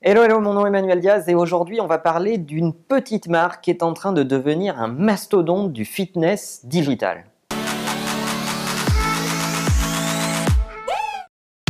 Hello, 0.00 0.22
hello, 0.22 0.38
mon 0.38 0.52
nom 0.52 0.64
est 0.64 0.68
Emmanuel 0.68 1.00
Diaz 1.00 1.28
et 1.28 1.34
aujourd'hui 1.34 1.80
on 1.80 1.88
va 1.88 1.98
parler 1.98 2.38
d'une 2.38 2.72
petite 2.72 3.26
marque 3.26 3.64
qui 3.64 3.70
est 3.70 3.82
en 3.82 3.94
train 3.94 4.12
de 4.12 4.22
devenir 4.22 4.80
un 4.80 4.86
mastodonte 4.86 5.72
du 5.72 5.84
fitness 5.84 6.64
digital. 6.64 7.24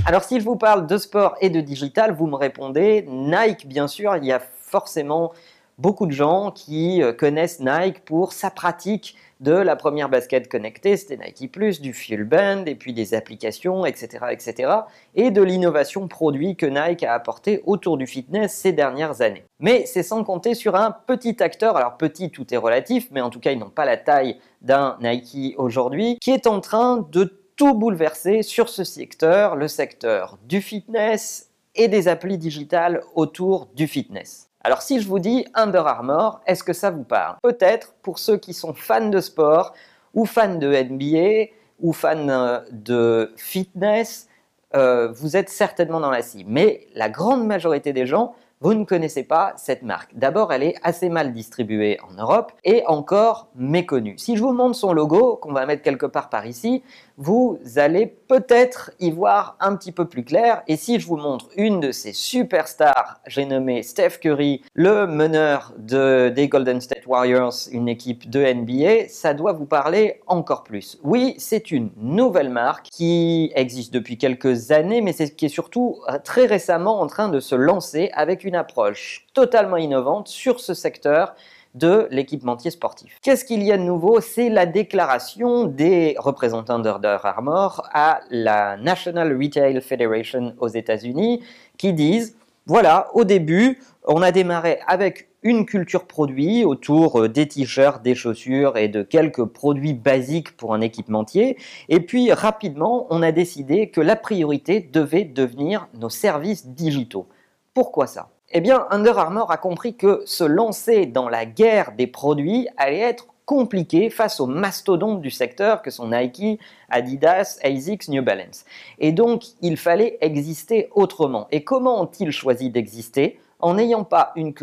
Alors 0.05 0.25
si 0.25 0.39
je 0.39 0.45
vous 0.45 0.57
parle 0.57 0.87
de 0.87 0.99
sport 0.99 1.37
et 1.41 1.49
de 1.49 1.63
digital, 1.63 2.13
vous 2.13 2.27
me 2.27 2.37
répondez 2.37 3.07
Nike 3.09 3.67
bien 3.67 3.89
sûr, 3.89 4.15
il 4.17 4.27
y 4.27 4.33
a 4.33 4.41
forcément 4.41 5.33
beaucoup 5.79 6.07
de 6.07 6.13
gens 6.13 6.51
qui 6.51 7.03
euh, 7.03 7.13
connaissent 7.13 7.61
Nike 7.61 8.05
pour 8.05 8.33
sa 8.33 8.51
pratique 8.51 9.17
de 9.41 9.53
la 9.53 9.77
première 9.77 10.09
basket 10.09 10.49
connectée, 10.49 10.97
c'était 10.97 11.17
Nike 11.17 11.53
Plus, 11.53 11.81
du 11.81 11.93
Fuel 11.93 12.25
Band, 12.25 12.65
et 12.67 12.75
puis 12.75 12.93
des 12.93 13.15
applications, 13.15 13.87
etc., 13.87 14.27
etc., 14.31 14.73
et 15.15 15.31
de 15.31 15.43
l'innovation 15.43 16.09
produit 16.09 16.57
que 16.57 16.67
Nike 16.67 17.05
a 17.05 17.15
apporté 17.15 17.63
autour 17.65 17.97
du 17.99 18.07
fitness 18.07 18.53
ces 18.53 18.73
dernières 18.73 19.21
années. 19.21 19.45
Mais 19.61 19.87
c'est 19.87 20.03
sans 20.03 20.25
compter 20.25 20.55
sur 20.55 20.75
un 20.75 20.91
petit 20.91 21.41
acteur, 21.41 21.77
alors 21.77 21.97
petit 21.97 22.31
tout 22.31 22.53
est 22.53 22.57
relatif, 22.57 23.09
mais 23.13 23.21
en 23.21 23.31
tout 23.31 23.41
cas 23.41 23.53
ils 23.53 23.59
n'ont 23.59 23.71
pas 23.71 23.85
la 23.85 23.97
taille 23.97 24.41
d'un 24.61 24.97
Nike 25.01 25.55
aujourd'hui, 25.57 26.19
qui 26.21 26.33
est 26.33 26.49
en 26.49 26.61
train 26.61 27.07
de 27.13 27.41
tout 27.55 27.75
bouleverser 27.75 28.43
sur 28.43 28.69
ce 28.69 28.85
secteur, 28.85 29.55
le 29.55 29.69
secteur 29.69 30.39
du 30.49 30.61
fitness 30.61 31.51
et 31.75 31.89
des 31.89 32.09
applis 32.09 32.39
digitales 32.39 33.03
autour 33.15 33.69
du 33.75 33.87
fitness. 33.87 34.48
Alors 34.69 34.83
si 34.83 35.01
je 35.01 35.09
vous 35.09 35.19
dis 35.19 35.47
Under 35.55 35.87
Armour, 35.87 36.43
est-ce 36.47 36.63
que 36.63 36.75
ça 36.75 36.91
vous 36.91 37.03
parle? 37.03 37.37
Peut-être 37.43 37.95
pour 38.03 38.19
ceux 38.19 38.37
qui 38.37 38.53
sont 38.53 38.75
fans 38.75 39.09
de 39.09 39.19
sport 39.19 39.73
ou 40.13 40.27
fans 40.27 40.57
de 40.57 40.67
NBA 40.67 41.55
ou 41.81 41.95
fans 41.95 42.29
euh, 42.29 42.61
de 42.71 43.33
fitness, 43.39 44.29
euh, 44.77 45.11
vous 45.11 45.39
êtes 45.39 45.49
certainement 45.49 46.01
dans 46.01 46.11
la 46.11 46.21
cible. 46.21 46.51
Mais 46.53 46.87
la 46.95 47.09
grande 47.09 47.47
majorité 47.47 47.95
des 47.95 48.05
gens 48.05 48.35
vous 48.61 48.75
ne 48.75 48.85
connaissez 48.85 49.23
pas 49.23 49.53
cette 49.57 49.83
marque. 49.83 50.11
D'abord, 50.17 50.53
elle 50.53 50.65
est 50.65 50.75
assez 50.83 51.09
mal 51.09 51.33
distribuée 51.33 51.99
en 52.07 52.21
Europe 52.21 52.53
et 52.65 52.83
encore 52.87 53.49
méconnue. 53.55 54.19
Si 54.19 54.37
je 54.37 54.43
vous 54.43 54.53
montre 54.53 54.75
son 54.75 54.93
logo, 54.93 55.37
qu'on 55.37 55.53
va 55.53 55.65
mettre 55.65 55.83
quelque 55.83 56.07
part 56.07 56.29
par 56.29 56.45
ici, 56.45 56.83
vous 57.19 57.59
allez 57.77 58.07
peut-être 58.07 58.93
y 59.01 59.11
voir 59.11 59.57
un 59.59 59.75
petit 59.75 59.91
peu 59.91 60.07
plus 60.07 60.25
clair. 60.25 60.63
Et 60.69 60.77
si 60.77 61.01
je 61.01 61.07
vous 61.07 61.17
montre 61.17 61.47
une 61.57 61.81
de 61.81 61.91
ces 61.91 62.13
superstars, 62.13 63.21
j'ai 63.27 63.45
nommé 63.45 63.83
Steph 63.83 64.19
Curry, 64.21 64.63
le 64.73 65.07
meneur 65.09 65.75
de, 65.79 66.29
des 66.29 66.49
Golden 66.49 66.81
State 66.81 67.07
Warriors, 67.07 67.55
une 67.73 67.89
équipe 67.89 68.31
de 68.31 68.41
NBA, 68.41 69.09
ça 69.09 69.35
doit 69.35 69.53
vous 69.53 69.67
parler 69.67 70.21
encore 70.29 70.63
plus. 70.63 70.99
Oui, 71.03 71.35
c'est 71.39 71.73
une 71.73 71.91
nouvelle 71.97 72.51
marque 72.51 72.87
qui 72.87 73.51
existe 73.57 73.93
depuis 73.93 74.17
quelques 74.17 74.71
années, 74.71 75.01
mais 75.01 75.13
c'est 75.13 75.35
qui 75.35 75.47
est 75.47 75.49
surtout 75.49 76.01
euh, 76.09 76.19
très 76.23 76.47
récemment 76.47 77.01
en 77.01 77.09
train 77.09 77.29
de 77.29 77.41
se 77.41 77.57
lancer 77.57 78.11
avec 78.15 78.45
une 78.45 78.55
approche 78.55 79.27
totalement 79.35 79.77
innovante 79.77 80.29
sur 80.29 80.61
ce 80.61 80.73
secteur 80.73 81.35
de 81.75 82.09
l'équipementier 82.11 82.71
sportif. 82.71 83.19
Qu'est-ce 83.23 83.45
qu'il 83.45 83.63
y 83.63 83.73
a 83.73 83.77
de 83.77 83.83
nouveau? 83.83 84.21
C'est 84.21 84.49
la 84.49 84.67
déclaration 84.67 85.65
des 85.65 86.17
représentants 86.19 86.79
d'Under 86.79 87.19
Armour 87.23 87.89
à 87.93 88.21
la 88.31 88.77
National 88.77 89.37
Retail 89.37 89.81
Federation 89.81 90.55
aux 90.59 90.69
États-Unis 90.69 91.43
qui 91.77 91.93
disent 91.93 92.37
voilà, 92.67 93.09
au 93.15 93.25
début, 93.25 93.81
on 94.05 94.21
a 94.21 94.31
démarré 94.31 94.79
avec 94.87 95.29
une 95.43 95.65
culture 95.65 96.07
produit 96.07 96.67
autour 96.67 97.21
euh, 97.21 97.29
des 97.29 97.49
t-shirts, 97.49 98.03
des 98.03 98.15
chaussures 98.15 98.77
et 98.77 98.89
de 98.89 99.03
quelques 99.03 99.45
produits 99.45 99.95
basiques 99.95 100.55
pour 100.57 100.75
un 100.75 100.83
équipementier. 100.83 101.57
Et 101.89 102.01
puis 102.01 102.31
rapidement, 102.31 103.07
on 103.09 103.23
a 103.23 103.33
décidé 103.33 103.89
que 103.89 104.03
la 104.03 104.17
priorité 104.17 104.81
devait 104.81 105.25
devenir 105.25 105.89
nos 105.95 106.11
services 106.11 106.67
digitaux. 106.67 107.27
Pourquoi 107.73 108.07
ça? 108.07 108.29
Eh 108.51 108.61
bien, 108.61 108.87
Under 108.91 109.19
Armour 109.19 109.51
a 109.51 109.59
compris 109.59 109.95
que 109.95 110.23
se 110.25 110.45
lancer 110.45 111.05
dans 111.05 111.29
la 111.29 111.45
guerre 111.45 111.93
des 111.93 112.07
produits 112.07 112.67
allait 112.79 113.01
être 113.01 113.27
compliqué 113.45 114.11
face 114.11 114.41
aux 114.41 114.47
mastodontes 114.47 115.21
du 115.21 115.31
secteur 115.31 115.83
que 115.83 115.91
sont 115.91 116.09
Nike, 116.09 116.61
Adidas, 116.91 117.59
ASICS, 117.63 118.09
New 118.09 118.23
Balance. 118.23 118.65
Et 118.99 119.13
donc, 119.13 119.45
il 119.63 119.77
fallait 119.77 120.19
exister 120.21 120.89
autrement. 120.95 121.47
Et 121.51 121.65
comment 121.65 122.03
ont-ils 122.03 122.31
choisi 122.31 122.71
d'exister? 122.71 123.41
En 123.61 123.75
n'ayant 123.75 124.05
pas 124.05 124.33
une, 124.37 124.55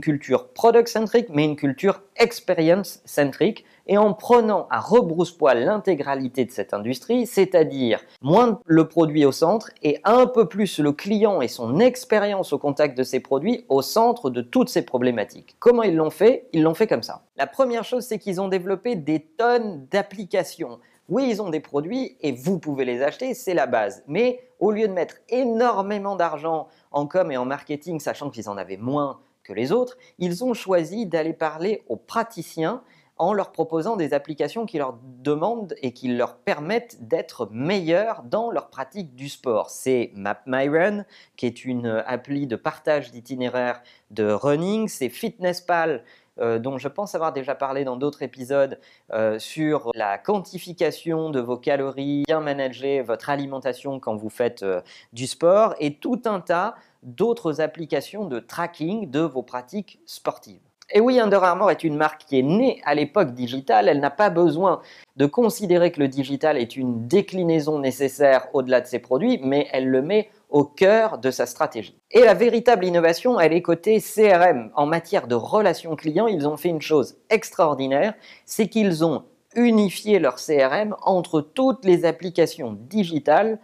culture 0.00 0.48
product-centrique, 0.48 1.28
mais 1.30 1.44
une 1.44 1.56
culture 1.56 2.02
experience-centrique, 2.16 3.64
et 3.86 3.98
en 3.98 4.14
prenant 4.14 4.66
à 4.70 4.80
rebrousse-poil 4.80 5.64
l'intégralité 5.64 6.44
de 6.44 6.50
cette 6.50 6.74
industrie, 6.74 7.26
c'est-à-dire 7.26 8.00
moins 8.20 8.60
le 8.64 8.88
produit 8.88 9.24
au 9.24 9.32
centre 9.32 9.70
et 9.82 10.00
un 10.04 10.26
peu 10.26 10.48
plus 10.48 10.78
le 10.78 10.92
client 10.92 11.40
et 11.40 11.48
son 11.48 11.80
expérience 11.80 12.52
au 12.52 12.58
contact 12.58 12.96
de 12.96 13.02
ces 13.02 13.20
produits 13.20 13.64
au 13.68 13.82
centre 13.82 14.30
de 14.30 14.40
toutes 14.40 14.68
ces 14.68 14.82
problématiques. 14.82 15.56
Comment 15.58 15.82
ils 15.82 15.96
l'ont 15.96 16.10
fait? 16.10 16.48
Ils 16.52 16.62
l'ont 16.62 16.74
fait 16.74 16.86
comme 16.86 17.02
ça. 17.02 17.22
La 17.36 17.46
première 17.46 17.84
chose, 17.84 18.04
c'est 18.04 18.18
qu'ils 18.18 18.40
ont 18.40 18.48
développé 18.48 18.96
des 18.96 19.20
tonnes 19.20 19.86
d'applications. 19.90 20.78
Oui, 21.08 21.26
ils 21.28 21.42
ont 21.42 21.50
des 21.50 21.60
produits 21.60 22.16
et 22.20 22.32
vous 22.32 22.58
pouvez 22.58 22.84
les 22.84 23.02
acheter, 23.02 23.34
c'est 23.34 23.54
la 23.54 23.66
base. 23.66 24.04
Mais 24.06 24.48
au 24.60 24.70
lieu 24.70 24.86
de 24.86 24.92
mettre 24.92 25.16
énormément 25.28 26.16
d'argent 26.16 26.68
en 26.92 27.06
com 27.06 27.30
et 27.32 27.36
en 27.36 27.44
marketing, 27.44 27.98
sachant 27.98 28.30
qu'ils 28.30 28.48
en 28.48 28.56
avaient 28.56 28.76
moins 28.76 29.20
que 29.42 29.52
les 29.52 29.72
autres, 29.72 29.96
ils 30.18 30.44
ont 30.44 30.54
choisi 30.54 31.06
d'aller 31.06 31.32
parler 31.32 31.82
aux 31.88 31.96
praticiens 31.96 32.82
en 33.18 33.32
leur 33.32 33.52
proposant 33.52 33.96
des 33.96 34.14
applications 34.14 34.66
qui 34.66 34.78
leur 34.78 34.98
demandent 35.02 35.74
et 35.82 35.92
qui 35.92 36.08
leur 36.08 36.36
permettent 36.36 37.06
d'être 37.06 37.48
meilleurs 37.52 38.22
dans 38.24 38.50
leur 38.50 38.68
pratique 38.68 39.14
du 39.14 39.28
sport. 39.28 39.70
C'est 39.70 40.10
MapMyRun, 40.14 41.04
qui 41.36 41.46
est 41.46 41.64
une 41.64 42.02
appli 42.06 42.46
de 42.46 42.56
partage 42.56 43.10
d'itinéraires 43.12 43.82
de 44.10 44.30
running, 44.30 44.88
c'est 44.88 45.08
FitnessPal, 45.08 46.02
euh, 46.40 46.58
dont 46.58 46.78
je 46.78 46.88
pense 46.88 47.14
avoir 47.14 47.32
déjà 47.34 47.54
parlé 47.54 47.84
dans 47.84 47.96
d'autres 47.96 48.22
épisodes 48.22 48.80
euh, 49.12 49.38
sur 49.38 49.90
la 49.94 50.16
quantification 50.16 51.28
de 51.28 51.40
vos 51.40 51.58
calories, 51.58 52.22
bien 52.26 52.40
manager 52.40 53.04
votre 53.04 53.28
alimentation 53.28 54.00
quand 54.00 54.16
vous 54.16 54.30
faites 54.30 54.62
euh, 54.62 54.80
du 55.12 55.26
sport, 55.26 55.74
et 55.78 55.96
tout 55.96 56.22
un 56.24 56.40
tas 56.40 56.74
d'autres 57.02 57.60
applications 57.60 58.24
de 58.24 58.40
tracking 58.40 59.10
de 59.10 59.20
vos 59.20 59.42
pratiques 59.42 60.00
sportives. 60.06 60.71
Et 60.94 61.00
oui, 61.00 61.18
Under 61.18 61.42
Armour 61.42 61.70
est 61.70 61.84
une 61.84 61.96
marque 61.96 62.26
qui 62.26 62.38
est 62.38 62.42
née 62.42 62.82
à 62.84 62.94
l'époque 62.94 63.32
digitale. 63.32 63.88
Elle 63.88 64.00
n'a 64.00 64.10
pas 64.10 64.28
besoin 64.28 64.82
de 65.16 65.24
considérer 65.24 65.90
que 65.90 66.00
le 66.00 66.08
digital 66.08 66.58
est 66.58 66.76
une 66.76 67.08
déclinaison 67.08 67.78
nécessaire 67.78 68.48
au-delà 68.52 68.82
de 68.82 68.86
ses 68.86 68.98
produits, 68.98 69.40
mais 69.42 69.68
elle 69.72 69.88
le 69.88 70.02
met 70.02 70.28
au 70.50 70.64
cœur 70.64 71.16
de 71.16 71.30
sa 71.30 71.46
stratégie. 71.46 71.96
Et 72.10 72.20
la 72.20 72.34
véritable 72.34 72.84
innovation, 72.84 73.40
elle 73.40 73.54
est 73.54 73.62
côté 73.62 74.02
CRM. 74.02 74.70
En 74.74 74.84
matière 74.84 75.28
de 75.28 75.34
relations 75.34 75.96
clients, 75.96 76.26
ils 76.26 76.46
ont 76.46 76.58
fait 76.58 76.68
une 76.68 76.82
chose 76.82 77.16
extraordinaire, 77.30 78.12
c'est 78.44 78.68
qu'ils 78.68 79.02
ont 79.02 79.24
unifié 79.54 80.18
leur 80.18 80.36
CRM 80.36 80.94
entre 81.02 81.40
toutes 81.40 81.86
les 81.86 82.04
applications 82.04 82.76
digitales 82.78 83.58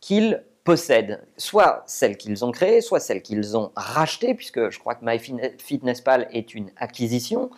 qu'ils 0.00 0.44
possèdent 0.68 1.22
soit 1.38 1.82
celles 1.86 2.18
qu'ils 2.18 2.44
ont 2.44 2.52
créées, 2.52 2.82
soit 2.82 3.00
celles 3.00 3.22
qu'ils 3.22 3.56
ont 3.56 3.72
rachetées, 3.74 4.34
puisque 4.34 4.68
je 4.68 4.78
crois 4.78 4.94
que 4.94 5.02
MyFitnessPal 5.02 6.28
est 6.30 6.54
une 6.54 6.70
acquisition. 6.76 7.48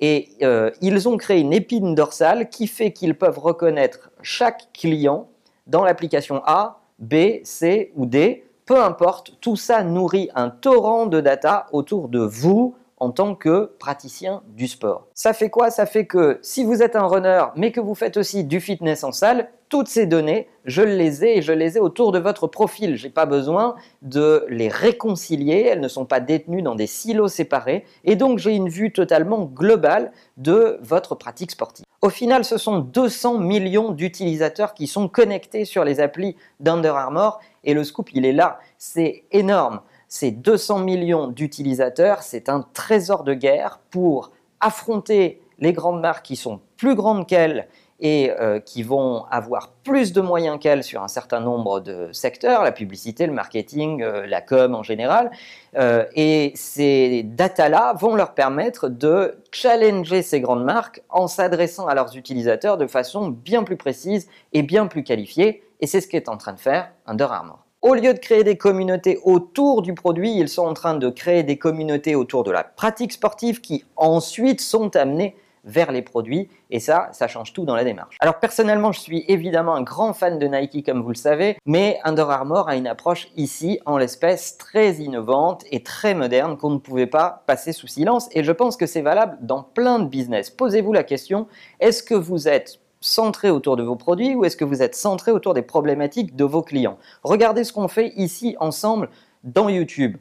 Et 0.00 0.28
euh, 0.42 0.70
ils 0.80 1.08
ont 1.08 1.16
créé 1.16 1.40
une 1.40 1.52
épine 1.52 1.96
dorsale 1.96 2.48
qui 2.50 2.68
fait 2.68 2.92
qu'ils 2.92 3.18
peuvent 3.18 3.40
reconnaître 3.40 4.12
chaque 4.22 4.72
client 4.72 5.28
dans 5.66 5.82
l'application 5.82 6.40
A, 6.46 6.82
B, 7.00 7.42
C 7.42 7.90
ou 7.96 8.06
D. 8.06 8.44
Peu 8.64 8.80
importe, 8.80 9.32
tout 9.40 9.56
ça 9.56 9.82
nourrit 9.82 10.30
un 10.36 10.48
torrent 10.48 11.06
de 11.06 11.20
data 11.20 11.66
autour 11.72 12.08
de 12.08 12.20
vous, 12.20 12.76
en 13.02 13.10
tant 13.10 13.34
que 13.34 13.72
praticien 13.80 14.44
du 14.46 14.68
sport. 14.68 15.08
Ça 15.12 15.32
fait 15.32 15.50
quoi? 15.50 15.70
Ça 15.70 15.86
fait 15.86 16.06
que 16.06 16.38
si 16.40 16.62
vous 16.62 16.84
êtes 16.84 16.94
un 16.94 17.04
runner, 17.04 17.46
mais 17.56 17.72
que 17.72 17.80
vous 17.80 17.96
faites 17.96 18.16
aussi 18.16 18.44
du 18.44 18.60
fitness 18.60 19.02
en 19.02 19.10
salle, 19.10 19.50
toutes 19.68 19.88
ces 19.88 20.06
données, 20.06 20.48
je 20.66 20.82
les 20.82 21.24
ai 21.24 21.38
et 21.38 21.42
je 21.42 21.50
les 21.50 21.78
ai 21.78 21.80
autour 21.80 22.12
de 22.12 22.20
votre 22.20 22.46
profil. 22.46 22.94
Je 22.94 23.04
n'ai 23.04 23.12
pas 23.12 23.26
besoin 23.26 23.74
de 24.02 24.46
les 24.48 24.68
réconcilier, 24.68 25.66
elles 25.68 25.80
ne 25.80 25.88
sont 25.88 26.04
pas 26.04 26.20
détenues 26.20 26.62
dans 26.62 26.76
des 26.76 26.86
silos 26.86 27.26
séparés, 27.26 27.84
et 28.04 28.14
donc 28.14 28.38
j'ai 28.38 28.54
une 28.54 28.68
vue 28.68 28.92
totalement 28.92 29.46
globale 29.46 30.12
de 30.36 30.78
votre 30.80 31.16
pratique 31.16 31.50
sportive. 31.50 31.84
Au 32.02 32.08
final, 32.08 32.44
ce 32.44 32.56
sont 32.56 32.78
200 32.78 33.38
millions 33.38 33.90
d'utilisateurs 33.90 34.74
qui 34.74 34.86
sont 34.86 35.08
connectés 35.08 35.64
sur 35.64 35.84
les 35.84 35.98
applis 35.98 36.36
d'Under 36.60 36.94
Armour, 36.94 37.40
et 37.64 37.74
le 37.74 37.82
scoop, 37.82 38.10
il 38.12 38.24
est 38.24 38.32
là, 38.32 38.60
c'est 38.78 39.24
énorme 39.32 39.80
ces 40.12 40.30
200 40.30 40.80
millions 40.80 41.26
d'utilisateurs, 41.26 42.22
c'est 42.22 42.50
un 42.50 42.66
trésor 42.74 43.24
de 43.24 43.32
guerre 43.32 43.80
pour 43.88 44.30
affronter 44.60 45.40
les 45.58 45.72
grandes 45.72 46.02
marques 46.02 46.26
qui 46.26 46.36
sont 46.36 46.60
plus 46.76 46.94
grandes 46.94 47.26
qu'elles 47.26 47.66
et 47.98 48.30
euh, 48.38 48.60
qui 48.60 48.82
vont 48.82 49.24
avoir 49.30 49.70
plus 49.84 50.12
de 50.12 50.20
moyens 50.20 50.58
qu'elles 50.60 50.84
sur 50.84 51.02
un 51.02 51.08
certain 51.08 51.40
nombre 51.40 51.80
de 51.80 52.12
secteurs, 52.12 52.62
la 52.62 52.72
publicité, 52.72 53.26
le 53.26 53.32
marketing, 53.32 54.02
euh, 54.02 54.26
la 54.26 54.42
com 54.42 54.74
en 54.74 54.82
général. 54.82 55.30
Euh, 55.78 56.04
et 56.14 56.52
ces 56.56 57.22
data-là 57.22 57.94
vont 57.98 58.14
leur 58.14 58.34
permettre 58.34 58.90
de 58.90 59.38
challenger 59.50 60.20
ces 60.20 60.42
grandes 60.42 60.64
marques 60.64 61.02
en 61.08 61.26
s'adressant 61.26 61.86
à 61.86 61.94
leurs 61.94 62.18
utilisateurs 62.18 62.76
de 62.76 62.86
façon 62.86 63.28
bien 63.28 63.62
plus 63.62 63.78
précise 63.78 64.28
et 64.52 64.62
bien 64.62 64.88
plus 64.88 65.04
qualifiée. 65.04 65.62
Et 65.80 65.86
c'est 65.86 66.02
ce 66.02 66.06
qu'est 66.06 66.28
en 66.28 66.36
train 66.36 66.52
de 66.52 66.60
faire 66.60 66.90
Under 67.06 67.32
Armour. 67.32 67.64
Au 67.82 67.94
lieu 67.94 68.14
de 68.14 68.18
créer 68.20 68.44
des 68.44 68.56
communautés 68.56 69.18
autour 69.24 69.82
du 69.82 69.92
produit, 69.92 70.38
ils 70.38 70.48
sont 70.48 70.62
en 70.62 70.72
train 70.72 70.94
de 70.94 71.10
créer 71.10 71.42
des 71.42 71.58
communautés 71.58 72.14
autour 72.14 72.44
de 72.44 72.52
la 72.52 72.62
pratique 72.62 73.10
sportive 73.10 73.60
qui 73.60 73.84
ensuite 73.96 74.60
sont 74.60 74.94
amenées 74.94 75.34
vers 75.64 75.90
les 75.90 76.02
produits 76.02 76.48
et 76.70 76.78
ça, 76.78 77.08
ça 77.10 77.26
change 77.26 77.52
tout 77.52 77.64
dans 77.64 77.74
la 77.74 77.82
démarche. 77.82 78.18
Alors 78.20 78.38
personnellement, 78.38 78.92
je 78.92 79.00
suis 79.00 79.24
évidemment 79.26 79.74
un 79.74 79.82
grand 79.82 80.12
fan 80.12 80.38
de 80.38 80.46
Nike 80.46 80.86
comme 80.86 81.02
vous 81.02 81.08
le 81.08 81.16
savez, 81.16 81.56
mais 81.66 81.98
Under 82.04 82.30
Armour 82.30 82.68
a 82.68 82.76
une 82.76 82.86
approche 82.86 83.28
ici 83.36 83.80
en 83.84 83.98
l'espèce 83.98 84.58
très 84.58 84.94
innovante 84.94 85.64
et 85.72 85.82
très 85.82 86.14
moderne 86.14 86.56
qu'on 86.56 86.70
ne 86.70 86.78
pouvait 86.78 87.08
pas 87.08 87.42
passer 87.48 87.72
sous 87.72 87.88
silence 87.88 88.28
et 88.30 88.44
je 88.44 88.52
pense 88.52 88.76
que 88.76 88.86
c'est 88.86 89.02
valable 89.02 89.38
dans 89.40 89.64
plein 89.64 89.98
de 89.98 90.06
business. 90.06 90.50
Posez-vous 90.50 90.92
la 90.92 91.02
question, 91.02 91.48
est-ce 91.80 92.04
que 92.04 92.14
vous 92.14 92.46
êtes 92.46 92.78
centré 93.02 93.50
autour 93.50 93.76
de 93.76 93.82
vos 93.82 93.96
produits 93.96 94.34
ou 94.34 94.44
est-ce 94.44 94.56
que 94.56 94.64
vous 94.64 94.80
êtes 94.80 94.94
centré 94.94 95.30
autour 95.30 95.52
des 95.52 95.62
problématiques 95.62 96.34
de 96.34 96.44
vos 96.44 96.62
clients? 96.62 96.98
Regardez 97.22 97.64
ce 97.64 97.72
qu'on 97.72 97.88
fait 97.88 98.14
ici 98.16 98.56
ensemble 98.58 99.10
dans 99.44 99.68
YouTube. 99.68 100.16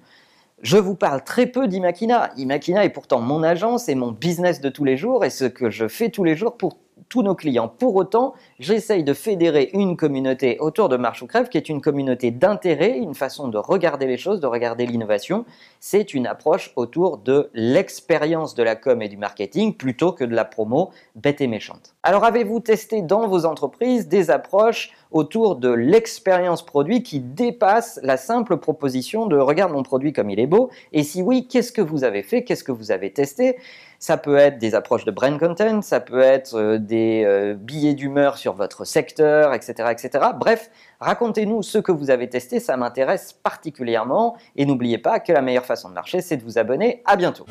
Je 0.61 0.77
vous 0.77 0.95
parle 0.95 1.23
très 1.23 1.47
peu 1.47 1.67
d'Imakina. 1.67 2.31
Imakina 2.37 2.83
est 2.83 2.89
pourtant 2.89 3.19
mon 3.21 3.41
agence 3.41 3.89
et 3.89 3.95
mon 3.95 4.11
business 4.11 4.61
de 4.61 4.69
tous 4.69 4.83
les 4.83 4.97
jours 4.97 5.25
et 5.25 5.29
ce 5.29 5.45
que 5.45 5.69
je 5.69 5.87
fais 5.87 6.09
tous 6.09 6.23
les 6.23 6.35
jours 6.35 6.57
pour 6.57 6.77
tous 7.11 7.21
nos 7.23 7.35
clients. 7.35 7.67
Pour 7.67 7.97
autant, 7.97 8.33
j'essaye 8.57 9.03
de 9.03 9.13
fédérer 9.13 9.69
une 9.73 9.97
communauté 9.97 10.57
autour 10.59 10.87
de 10.87 10.95
Marche 10.95 11.21
ou 11.21 11.27
Crève 11.27 11.49
qui 11.49 11.57
est 11.57 11.67
une 11.67 11.81
communauté 11.81 12.31
d'intérêt, 12.31 12.97
une 12.97 13.13
façon 13.13 13.49
de 13.49 13.57
regarder 13.57 14.07
les 14.07 14.17
choses, 14.17 14.39
de 14.39 14.47
regarder 14.47 14.85
l'innovation. 14.85 15.43
C'est 15.81 16.13
une 16.13 16.25
approche 16.25 16.71
autour 16.77 17.17
de 17.17 17.49
l'expérience 17.53 18.55
de 18.55 18.63
la 18.63 18.77
com 18.77 19.01
et 19.01 19.09
du 19.09 19.17
marketing 19.17 19.75
plutôt 19.75 20.13
que 20.13 20.23
de 20.23 20.33
la 20.33 20.45
promo 20.45 20.91
bête 21.15 21.41
et 21.41 21.47
méchante. 21.47 21.93
Alors 22.01 22.23
avez-vous 22.23 22.61
testé 22.61 23.01
dans 23.01 23.27
vos 23.27 23.45
entreprises 23.45 24.07
des 24.07 24.31
approches 24.31 24.91
autour 25.11 25.57
de 25.57 25.69
l'expérience 25.69 26.65
produit 26.65 27.03
qui 27.03 27.19
dépasse 27.19 27.99
la 28.03 28.15
simple 28.15 28.55
proposition 28.55 29.25
de 29.25 29.37
regarde 29.37 29.73
mon 29.73 29.83
produit 29.83 30.13
comme 30.13 30.29
il 30.29 30.39
est 30.39 30.47
beau 30.47 30.69
Et 30.93 31.03
si 31.03 31.21
oui, 31.21 31.47
qu'est-ce 31.49 31.73
que 31.73 31.81
vous 31.81 32.05
avez 32.05 32.23
fait? 32.23 32.45
Qu'est-ce 32.45 32.63
que 32.63 32.71
vous 32.71 32.91
avez 32.91 33.11
testé? 33.11 33.57
Ça 34.01 34.17
peut 34.17 34.35
être 34.35 34.57
des 34.57 34.73
approches 34.73 35.05
de 35.05 35.11
brand 35.11 35.39
content, 35.39 35.81
ça 35.83 35.99
peut 35.99 36.21
être 36.21 36.55
euh, 36.55 36.77
des 36.79 37.23
euh, 37.23 37.53
billets 37.53 37.93
d'humeur 37.93 38.37
sur 38.37 38.53
votre 38.53 38.83
secteur, 38.83 39.53
etc. 39.53 39.89
etc. 39.91 40.25
Bref, 40.37 40.71
racontez-nous 40.99 41.61
ce 41.61 41.77
que 41.77 41.91
vous 41.91 42.09
avez 42.09 42.27
testé, 42.27 42.59
ça 42.59 42.75
m'intéresse 42.75 43.31
particulièrement. 43.31 44.35
Et 44.55 44.65
n'oubliez 44.65 44.97
pas 44.97 45.19
que 45.19 45.31
la 45.31 45.41
meilleure 45.41 45.65
façon 45.65 45.87
de 45.87 45.93
marcher, 45.93 46.21
c'est 46.21 46.37
de 46.37 46.43
vous 46.43 46.57
abonner. 46.57 47.03
À 47.05 47.15
bientôt. 47.15 47.45